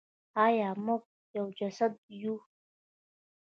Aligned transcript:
آیا 0.45 0.69
موږ 0.85 1.03
یو 1.37 1.47
جسد 1.57 1.93
یو؟ 2.21 2.33